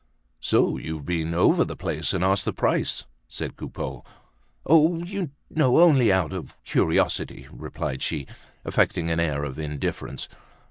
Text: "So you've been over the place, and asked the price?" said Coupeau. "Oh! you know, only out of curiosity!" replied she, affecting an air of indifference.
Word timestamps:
"So 0.39 0.77
you've 0.77 1.05
been 1.05 1.35
over 1.35 1.63
the 1.63 1.75
place, 1.75 2.11
and 2.11 2.23
asked 2.23 2.45
the 2.45 2.53
price?" 2.53 3.03
said 3.27 3.55
Coupeau. 3.55 4.03
"Oh! 4.65 5.03
you 5.03 5.29
know, 5.51 5.79
only 5.79 6.11
out 6.11 6.33
of 6.33 6.57
curiosity!" 6.63 7.45
replied 7.51 8.01
she, 8.01 8.25
affecting 8.65 9.11
an 9.11 9.19
air 9.19 9.43
of 9.43 9.59
indifference. 9.59 10.27